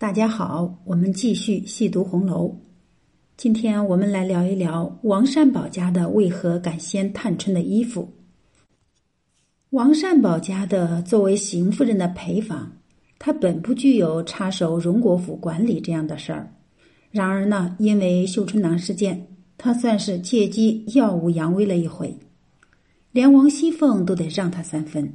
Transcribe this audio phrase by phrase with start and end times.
[0.00, 2.56] 大家好，我们继续细读红楼。
[3.36, 8.08] 今天我们来聊一聊王善保家的为何敢掀探春的衣服。
[9.70, 12.70] 王善保家的作为邢夫人的陪房，
[13.18, 16.54] 他本不具有插手荣国府管理这样的事儿。
[17.10, 19.26] 然而呢，因为绣春囊事件，
[19.56, 22.16] 他算是借机耀武扬威了一回，
[23.10, 25.12] 连王熙凤都得让他三分。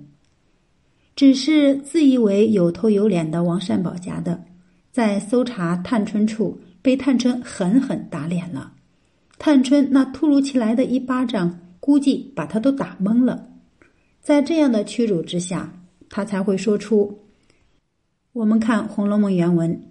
[1.16, 4.44] 只是自以为有头有脸的王善保家的。
[4.94, 8.74] 在搜查探春处，被探春狠狠打脸了。
[9.40, 13.48] 探春那突如其来的一巴掌，估计把他都打懵了。
[14.22, 15.74] 在这样的屈辱之下，
[16.12, 17.24] 他才会说出
[18.34, 19.82] ：“我们看《红楼梦》原文，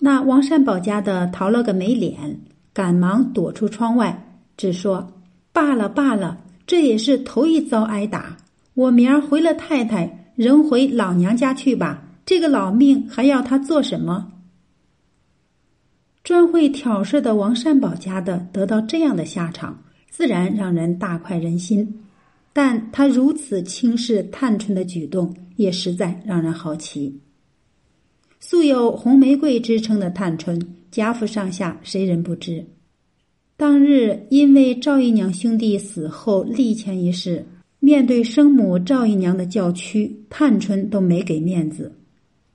[0.00, 2.40] 那王善保家的逃了个没脸，
[2.72, 5.12] 赶忙躲出窗外，只说
[5.52, 8.38] 罢了罢了，这也是头一遭挨打。
[8.72, 14.32] 我明儿回了太太，仍回老娘家去吧。”这个老命还要他做什么？
[16.22, 22.00] 专会挑事的王善保家的得到这样的下场，自然让人大快人心。
[22.52, 27.18] 但他如此轻视探春的举动，也实在让人好奇。
[28.38, 30.60] 素有红玫瑰之称的探春，
[30.90, 32.64] 贾府上下谁人不知？
[33.56, 37.46] 当日因为赵姨娘兄弟死后立前一事，
[37.80, 41.90] 面对生母赵姨娘的叫屈，探春都没给面子。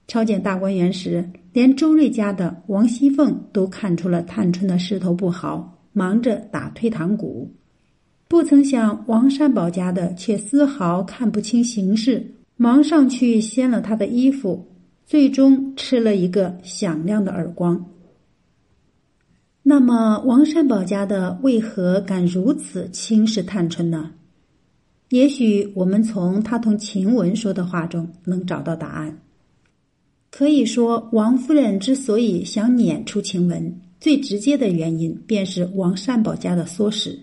[0.08, 7.52] 朝见大观园时，连周瑞家的王熙凤都看出了探春的势头不好，忙着打退堂鼓。
[8.30, 14.66] 不曾想王善保家的却丝毫看不清形势，忙上去掀了他的衣服，
[15.06, 17.86] 最终吃了一个响亮的耳光。
[19.64, 24.12] 那么，王善保家的为何敢如此轻视探春呢？
[25.10, 29.18] 也许我们从他同晴雯说的话中能找到答案。
[30.30, 37.18] 可以说，王夫人之所以想撵出晴雯，最直接的原因便是王善保家的唆使，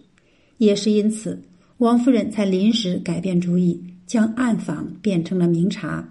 [0.59, 1.41] 也是因此，
[1.79, 6.09] 王夫人才临时改变主意，将暗访变成了明察，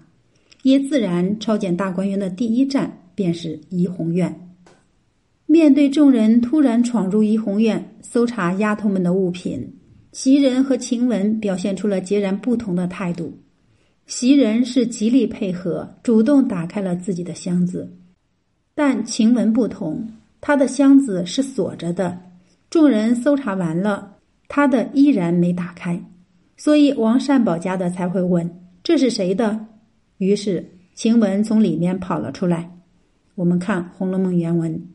[0.62, 4.34] 也自然抄检大观园的第一站便是怡红院。
[5.46, 9.62] 面对众人突然闯入怡红院搜查丫头们的物品，
[10.12, 13.30] 袭人和晴雯表现出了截然不同的态度。
[14.06, 17.90] 袭人是极力配合，主动打开了自己的箱子，
[18.74, 20.06] 但晴雯不同，
[20.42, 22.18] 她的箱子是锁着的。
[22.68, 24.16] 众人搜查完了，
[24.46, 25.98] 她的依然没打开，
[26.56, 28.48] 所以王善保家的才会问
[28.84, 29.66] ：“这是谁的？”
[30.18, 30.64] 于是
[30.94, 32.70] 晴雯从里面跑了出来。
[33.34, 34.86] 我们看《红楼梦》原文，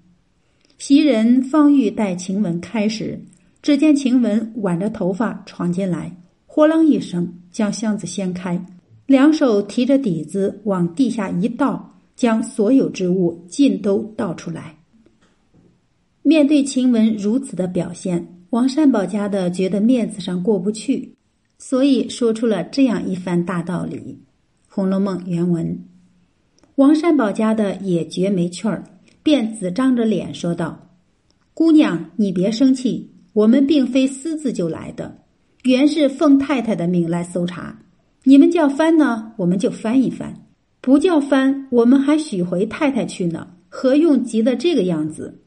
[0.77, 3.19] 袭人方欲带晴雯开时，
[3.61, 6.15] 只见晴雯挽着头发闯进来，
[6.45, 8.63] 豁啷一声将箱子掀开。
[9.09, 14.77] 两手提着底子往地下一倒，将所有之物尽都倒出来。
[16.21, 21.15] 面对晴雯如此的表现，王善保家的觉得面子上过不去，
[21.57, 23.97] 所以说出了这样一番大道理。
[24.67, 25.83] 《红楼梦》原文，
[26.75, 28.83] 王善保家的也觉没趣儿，
[29.23, 30.87] 便紫张着脸说道
[31.55, 35.17] ：“姑娘，你别生气，我们并非私自就来的，
[35.63, 37.75] 原是奉太太的命来搜查。”
[38.23, 40.33] 你们叫翻呢，我们就翻一翻；
[40.81, 43.47] 不叫翻，我们还许回太太去呢。
[43.69, 45.39] 何用急得这个样子？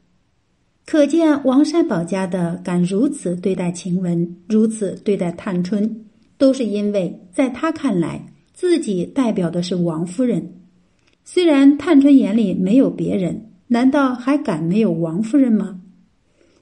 [0.85, 6.05] 可见王善保家的敢如此对待晴雯，如此对待探春，
[6.37, 10.55] 都是因为在他看来，自己代表的是王夫人。
[11.23, 15.79] 虽然探春眼里没有别人，难道还敢没有王夫人吗？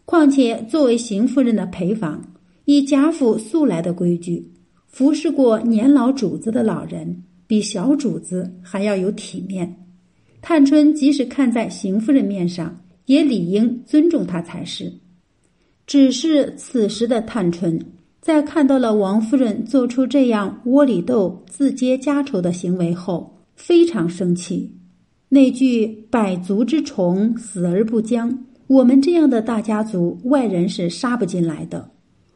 [0.05, 2.33] 况且作为邢夫人的陪房，
[2.65, 4.51] 以贾府素来的规矩。
[4.91, 9.73] 服侍过年老主子的老人，比小主子还要有体面。
[10.41, 14.91] 探春即使看在邢夫人面上，也理应尊重她才是。
[15.87, 17.79] 只是此时的探春，
[18.19, 24.69] 在看到了王夫人做出这样窝里斗、自揭家丑的行为后，非常生气。
[25.29, 31.89] 那句“百足之虫，死而不僵”，我们这样的大家族，外人是杀不进来的。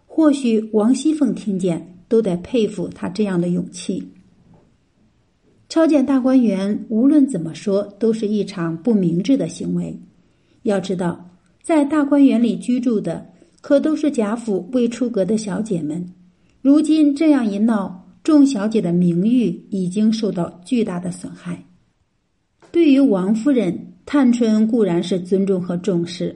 [0.06, 1.95] 或许王熙凤听见。
[2.16, 4.02] 都得佩服他这样的勇气。
[5.68, 10.00] 抄检大观园，无论怎么说，都是一场不明智的行为。
[10.64, 11.30] 要知道，
[11.62, 13.30] 在大观园里居住的，
[13.60, 16.10] 可都是贾府未出阁的小姐们。
[16.62, 21.62] 如今这样一闹，众小姐的名誉已经受到巨大的损害。
[22.72, 26.34] 对于王夫人，探春固然是尊重和重视。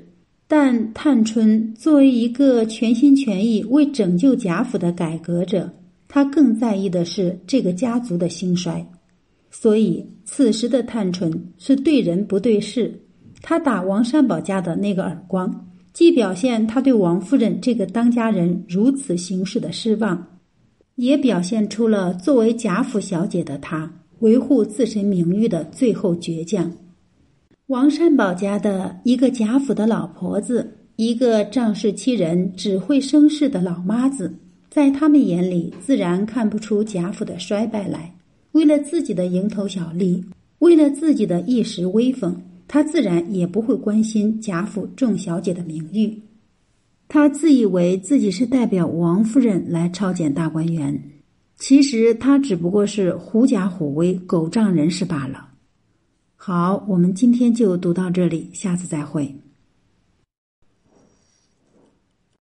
[0.51, 5.71] 但探春作为一个全心全意为拯救贾府的改革者，
[6.07, 8.83] 她更在意的是这个家族的兴衰，
[9.51, 12.91] 所以此时的探春是对人不对事，
[13.43, 20.39] 他打王善保家的那个耳光，既表现他对王夫人这个当家人如此行事的失望，
[20.95, 23.91] 也表现出了作为贾府小姐的她
[24.21, 26.71] 维护自身名誉的最后倔强。
[27.69, 34.33] 王善保家的一个贾府的老婆子，一个仗势欺人、只会生事的老妈子，
[34.71, 38.11] 在他们眼里自然看不出贾府的衰败来。
[38.53, 40.25] 为了自己的蝇头小利，
[40.57, 42.35] 为了自己的一时威风，
[42.67, 46.19] 他自然也不会关心贾府众小姐的名誉。
[47.07, 50.99] 他自以为自己是代表王夫人来抄检大观园，
[51.55, 55.48] 其实他只不过是狐假虎威、狗仗人势罢了。
[56.41, 59.35] 好，我们今天就读到这里，下次再会。